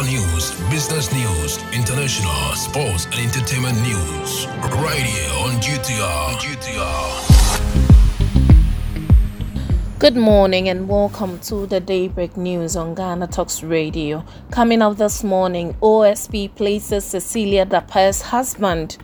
[0.00, 4.46] Local news, business news, international, sports, and entertainment news.
[4.46, 6.36] Right here on GTR.
[6.40, 7.28] GTR.
[9.98, 14.24] Good morning and welcome to the Daybreak News on Ghana Talks Radio.
[14.50, 18.96] Coming up this morning, OSP places Cecilia Dapaah's husband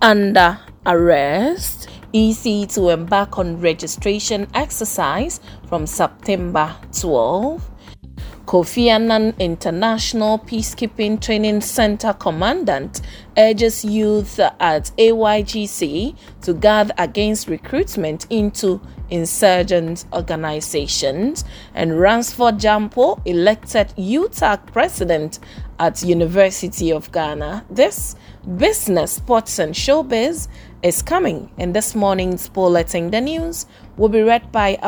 [0.00, 1.90] under arrest.
[2.14, 7.70] EC to embark on registration exercise from September 12.
[8.48, 13.02] Kofi Annan International Peacekeeping Training Center commandant
[13.36, 18.80] urges youth at AYGC to guard against recruitment into
[19.10, 21.44] insurgent organizations.
[21.74, 25.40] And Ransford Gyampo elected UTAG president
[25.78, 27.66] at University of Ghana.
[27.68, 28.16] This
[28.56, 30.48] business, sports, and showbiz
[30.82, 33.10] is coming in this morning's bulletin.
[33.10, 33.66] The news
[33.98, 34.78] will be read by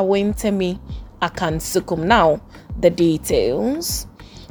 [1.21, 2.05] Awentemi Akansukum.
[2.05, 2.41] Now,
[2.79, 4.07] the details.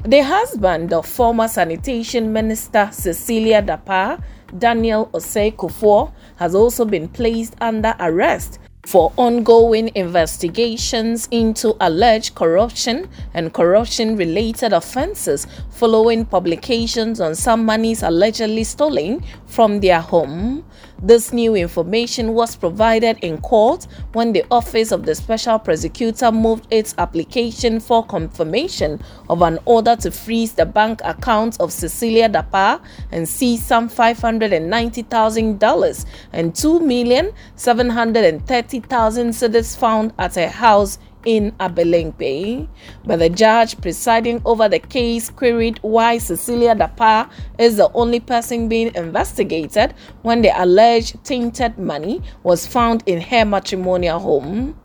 [0.06, 4.24] The husband of former sanitation minister Cecilia Dapaah,
[4.58, 13.10] Daniel Osei Kufuor, has also been placed under arrest for ongoing investigations into alleged corruption
[13.34, 20.66] and corruption related offenses following publications on some monies allegedly stolen from their home.
[21.04, 26.66] This new information was provided in court when the Office of the Special Prosecutor moved
[26.72, 32.82] its application for confirmation of an order to freeze the bank accounts of Cecilia Dapaah
[33.12, 42.68] and seize some $590,000 and 2,730,000 cedis found at her house in Abelemkpe.
[43.06, 48.68] But the judge presiding over the case queried why Cecilia Dapaah is the only person
[48.70, 54.80] being investigated when the alleged tainted money was found in her matrimonial home.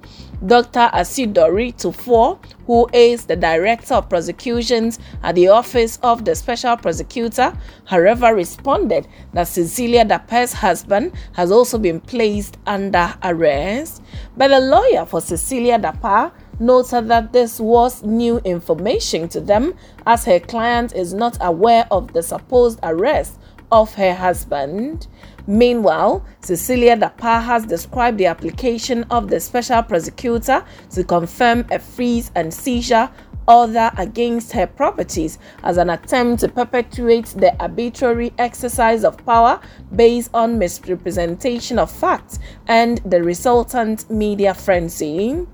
[0.47, 0.91] Dr.
[0.93, 7.57] Isidore Tuffour, who is the Director of Prosecutions at the Office of the Special Prosecutor,
[7.85, 14.03] however, responded that Cecilia Dapaah's husband has also been placed under arrest.
[14.37, 19.75] But the lawyer for Cecilia Dapaah noted that this was new information to them
[20.07, 23.39] as her client is not aware of the supposed arrest
[23.75, 25.09] of her husband.
[25.49, 32.31] Meanwhile, Cecilia Dapaah has described the application of the special prosecutor to confirm a freeze
[32.37, 33.11] and seizure
[33.49, 39.61] order against her properties as an attempt to perpetuate the arbitrary exercise of power
[39.97, 45.45] based on misrepresentation of facts and the resultant media frenzy.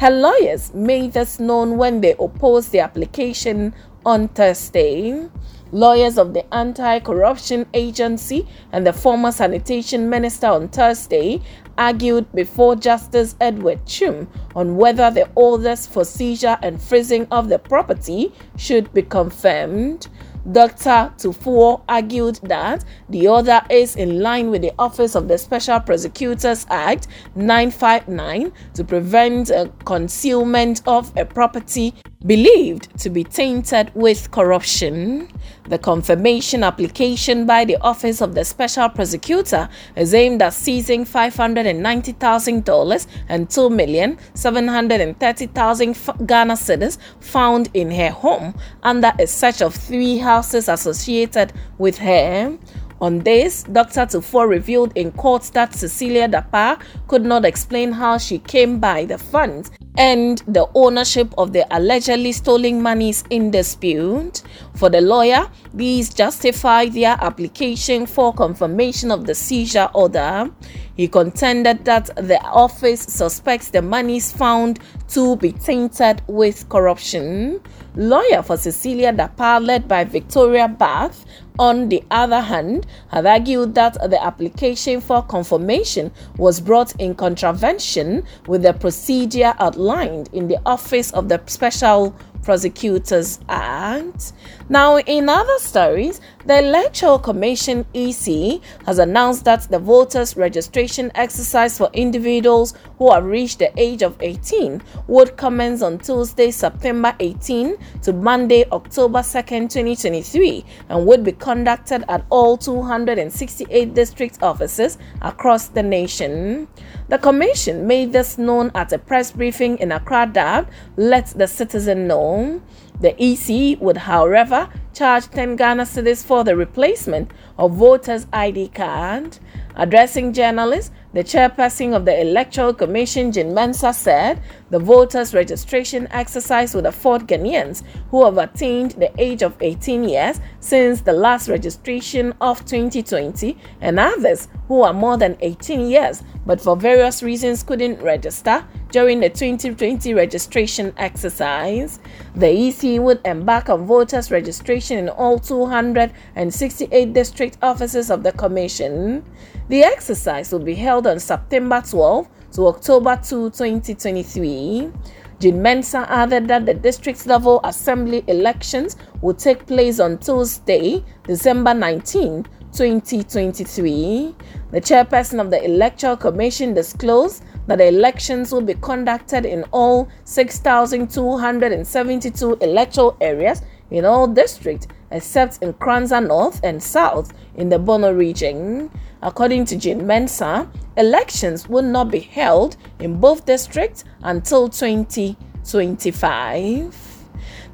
[0.00, 5.28] Her lawyers made this known when they opposed the application on Thursday.
[5.72, 11.40] Lawyers of the Anti Corruption Agency and the former sanitation minister on Thursday
[11.76, 17.58] argued before Justice Edward Twum on whether the orders for seizure and freezing of the
[17.58, 20.08] property should be confirmed.
[20.52, 21.12] Dr.
[21.18, 26.66] Tuffour argued that the order is in line with the Office of the Special Prosecutors
[26.70, 31.92] Act 959 to prevent a concealment of a property
[32.24, 35.28] believed to be tainted with corruption.
[35.68, 43.06] The confirmation application by the Office of the Special Prosecutor is aimed at seizing $590,000
[43.28, 51.52] and 2,730,000 Ghana cedis found in her home under a search of three houses associated
[51.78, 52.56] with her.
[53.00, 54.06] On this, Dr.
[54.06, 59.18] Tuffour revealed in court that Cecilia Dapaah could not explain how she came by the
[59.18, 64.42] funds and the ownership of the allegedly stolen monies in dispute.
[64.74, 70.50] For the lawyer, these justify their application for confirmation of the seizure order.
[70.96, 77.60] He contended that the office suspects the monies found to be tainted with corruption.
[77.94, 81.24] Lawyer for Cecilia Dapaah, led by Victoria Barth,
[81.58, 88.24] on the other hand, had argued that the application for confirmation was brought in contravention
[88.46, 92.14] with the procedure outlined in the Office of the Special
[92.46, 94.32] Prosecutors Act.
[94.68, 101.76] Now, in other stories, the Electoral Commission EC has announced that the voters' registration exercise
[101.76, 107.76] for individuals who have reached the age of 18 would commence on Tuesday, September 18
[108.02, 115.66] to Monday, October 2nd, 2023, and would be conducted at all 268 district offices across
[115.66, 116.68] the nation.
[117.08, 122.08] The Commission made this known at a press briefing in Accra that let the citizen
[122.08, 122.60] know.
[123.00, 129.38] The EC would, however, charge 10 Ghana cedis for the replacement of voters' ID card.
[129.74, 134.40] Addressing journalists, the chairperson of the Electoral Commission, Jean Mensa, said
[134.70, 140.40] the voters' registration exercise would afford Ghanaians who have attained the age of 18 years
[140.60, 146.60] since the last registration of 2020 and others who are more than 18 years but
[146.60, 151.98] for various reasons couldn't register during the 2020 registration exercise.
[152.36, 159.24] The EC would embark on voters' registration in all 268 district offices of the Commission.
[159.68, 164.92] The exercise will be held on September 12 to October 2, 2023.
[165.38, 171.74] Jean Mensa added that the district level assembly elections will take place on Tuesday, December
[171.74, 174.34] 19, 2023.
[174.70, 180.08] The chairperson of the Electoral Commission disclosed that the elections will be conducted in all
[180.24, 188.12] 6,272 electoral areas in all districts except in Nkoranza North and South in the Bono
[188.12, 188.90] region.
[189.22, 197.16] According to Jean Mensa, elections will not be held in both districts until 2025.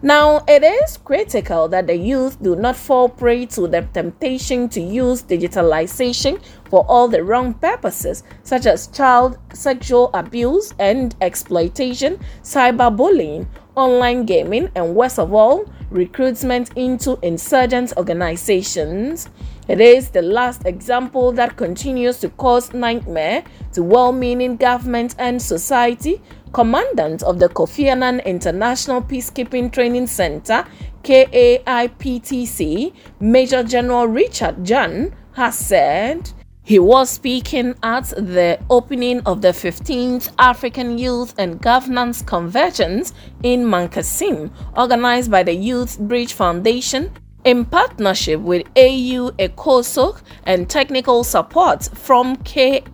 [0.04, 4.80] Now, it is critical that the youth do not fall prey to the temptation to
[4.80, 13.46] use digitalization for all the wrong purposes, such as child sexual abuse and exploitation, cyberbullying,
[13.74, 19.28] online gaming, and worst of all, recruitment into insurgent organizations.
[19.68, 25.40] It is the last example that continues to cause nightmare to well meaning government and
[25.40, 26.20] society.
[26.52, 30.66] Commandant of the Kofi Annan International Peacekeeping Training Center,
[31.02, 36.30] KAIPTC, Major General Richard Gyane, has said.
[36.64, 43.12] He was speaking at the opening of the 15th African Youth and Governance Convergence
[43.42, 47.10] in Mankasim, organized by the Youth Bridge Foundation
[47.44, 52.86] in partnership with AU ECOSOC and technical support from KAIPTC.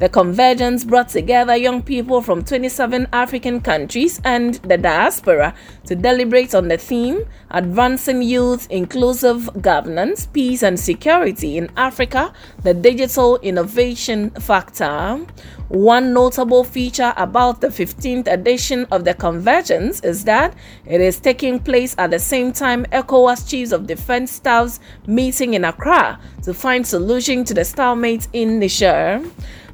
[0.00, 5.54] The convergence brought together young people from 27 African countries and the diaspora
[5.84, 12.32] to deliberate on the theme Advancing Youth Inclusive Governance, Peace and Security in Africa,
[12.62, 15.20] the Digital Innovation Factor.
[15.68, 20.54] One notable feature about the 15th edition of the convergence is that
[20.86, 25.66] it is taking place at the same time ECOWAS Chiefs of Defense Staffs meeting in
[25.66, 29.22] Accra to find solution to the stalemate in Niger.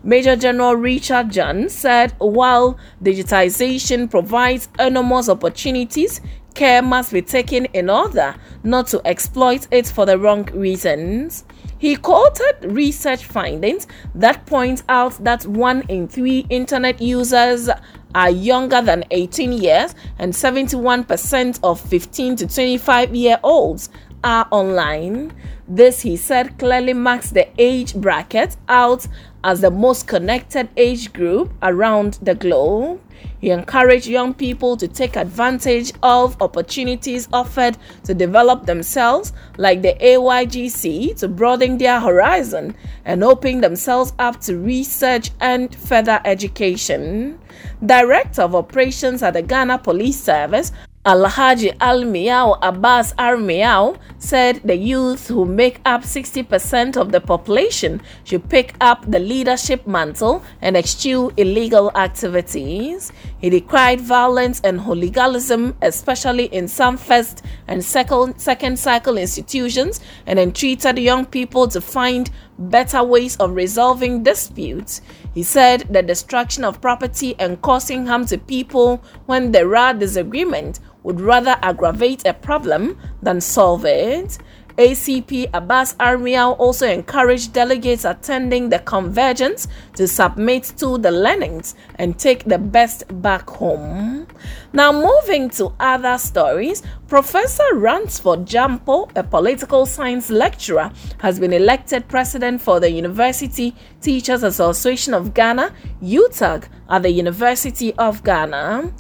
[0.07, 6.21] Major General Richard Gyane said while digitization provides enormous opportunities,
[6.55, 11.45] care must be taken in order not to exploit it for the wrong reasons.
[11.79, 17.69] He quoted research findings that point out that one in three internet users
[18.15, 23.91] are younger than 18 years and 71% of 15 to 25 year olds
[24.23, 25.33] are online.
[25.69, 29.07] This, he said, clearly marks the age bracket out
[29.43, 33.01] as the most connected age group around the globe.
[33.41, 39.95] He encouraged young people to take advantage of opportunities offered to develop themselves, like the
[40.01, 42.75] AYGC, to broaden their horizon
[43.05, 47.39] and open themselves up to research and further education.
[47.85, 50.73] Director of Operations at the Ghana Police Service,
[51.07, 57.21] Alhaji Al Miao Abbas Al Miao said the youth who make up 60% of the
[57.21, 63.13] population should pick up the leadership mantle and eschew illegal activities.
[63.39, 70.41] He decried violence and hooliganism, especially in some first and second, second cycle institutions, and
[70.41, 75.03] entreated young people to find better ways of resolving disputes.
[75.35, 80.81] He said the destruction of property and causing harm to people when there are disagreement
[81.07, 84.39] would rather aggravate a problem than solve it.
[84.77, 92.19] ACP Abbas Al also encouraged delegates attending the convergence to submit to the learnings and
[92.19, 94.27] take the best back home.
[94.75, 102.07] Now, moving to other stories, Professor Ransford Gyampo, a political science lecturer, has been elected
[102.09, 105.73] president for the University Teachers Association of Ghana,
[106.03, 108.93] UTAG, at the University of Ghana.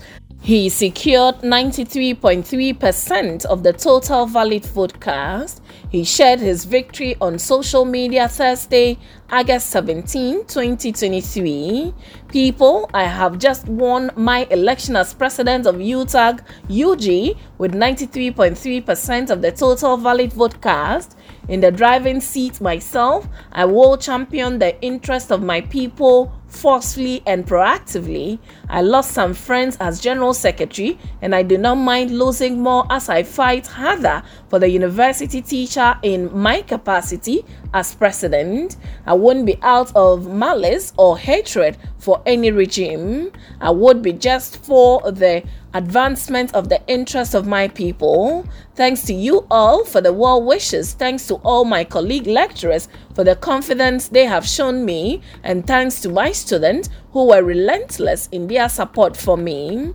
[0.47, 5.61] He secured 93.3% of the total valid vote cast.
[5.91, 8.97] He shared his victory on social media Thursday,
[9.29, 11.93] August 17, 2023.
[12.29, 16.39] People, I have just won my election as president of UTAG
[16.71, 21.17] UG with 93.3% of the total valid vote cast.
[21.49, 27.47] In the driving seat myself, I will champion the interest of my people forcefully and
[27.47, 28.39] proactively.
[28.69, 33.09] I lost some friends as General Secretary, and I do not mind losing more as
[33.09, 38.77] I fight harder for the university teacher in my capacity as President.
[39.07, 43.33] I wouldn't be out of malice or hatred for any regime.
[43.61, 45.43] I would be just for the
[45.75, 48.47] advancement of the interests of my people.
[48.75, 50.95] Thanks to you all for the well wishes.
[50.95, 55.21] Thanks to all my colleague lecturers for the confidence they have shown me.
[55.43, 59.95] And thanks to my students who were relentless in their support for me.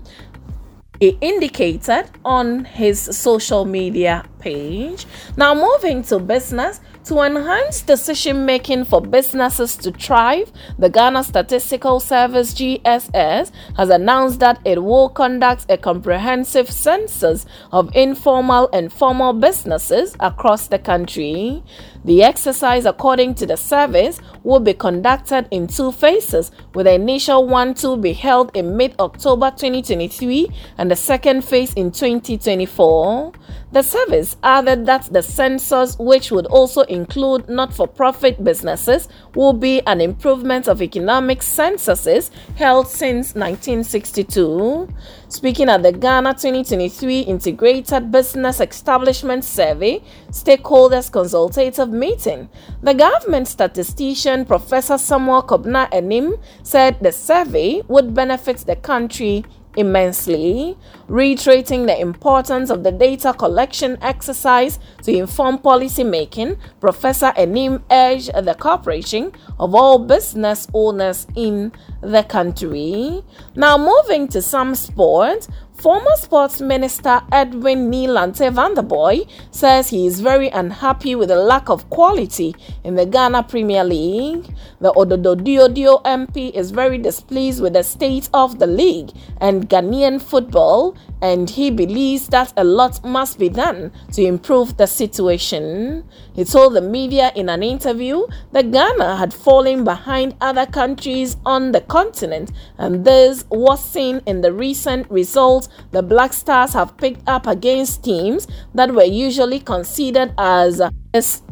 [0.99, 5.07] He indicated on his social media page.
[5.35, 11.99] Now, moving to business, to enhance decision making for businesses to thrive, the Ghana Statistical
[11.99, 19.33] Service GSS has announced that it will conduct a comprehensive census of informal and formal
[19.33, 21.63] businesses across the country.
[22.05, 27.47] The exercise, according to the service, will be conducted in two phases, with the initial
[27.47, 33.33] one to be held in mid October 2023 and the second phase in 2024.
[33.71, 39.53] The service added that the census, which would also include not for profit businesses, will
[39.53, 44.89] be an improvement of economic censuses held since 1962.
[45.31, 52.49] Speaking at the Ghana 2023 Integrated Business Establishment Survey Stakeholders Consultative Meeting,
[52.83, 60.77] the government statistician Professor Samuel Kobina Annim said the survey would benefit the country immensely,
[61.07, 66.57] reiterating the importance of the data collection exercise to inform policy making.
[66.79, 73.23] Professor Annim urged the cooperation of all business owners in the country.
[73.55, 75.47] Now, moving to some sports,
[75.81, 81.69] Former Sports Minister Edwin Nii Lante Vanderpuye says he is very unhappy with the lack
[81.69, 84.45] of quality in the Ghana Premier League.
[84.79, 89.09] The Odododiodio MP is very displeased with the state of the league
[89.39, 94.87] and Ghanaian football, and he believes that a lot must be done to improve the
[94.87, 96.03] situation.
[96.33, 101.71] He told the media in an interview that Ghana had fallen behind other countries on
[101.71, 107.27] the continent, and this was seen in the recent results the Black Stars have picked
[107.27, 110.81] up against teams that were usually considered as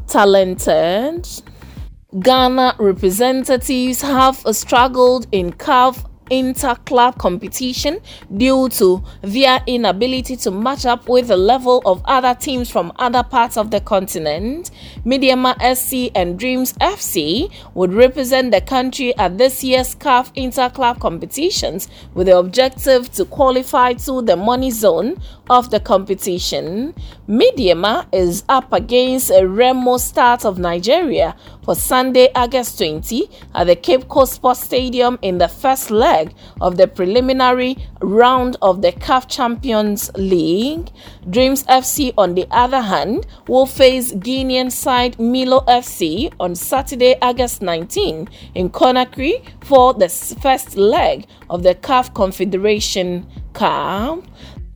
[0.08, 1.28] talented.
[2.20, 8.00] Ghana representatives have struggled in CAF inter-club competition
[8.36, 13.24] due to their inability to match up with the level of other teams from other
[13.24, 14.72] parts of the continent.
[15.06, 21.88] Medeama SC and Dreams FC would represent the country at this year's CAF inter-club competitions
[22.14, 26.94] with the objective to qualify to the money zone of the competition.
[27.28, 33.76] Medeama is up against a Remo Stars of Nigeria for Sunday, August 20 at the
[33.76, 36.19] Cape Coast Sports Stadium in the first leg
[36.62, 40.90] of the preliminary round of the CAF Champions League.
[41.30, 47.62] Dreams FC, on the other hand, will face Guinean side Milo FC on Saturday, August
[47.62, 50.10] 19 in Conakry for the
[50.42, 54.24] first leg of the CAF Confederation Cup.